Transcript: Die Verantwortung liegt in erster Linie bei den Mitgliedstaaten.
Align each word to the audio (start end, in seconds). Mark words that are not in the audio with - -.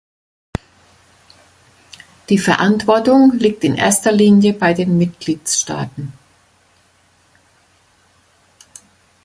Die 2.29 2.39
Verantwortung 2.39 3.33
liegt 3.37 3.63
in 3.63 3.75
erster 3.75 4.11
Linie 4.11 4.53
bei 4.53 4.73
den 4.73 4.97
Mitgliedstaaten. 4.97 6.11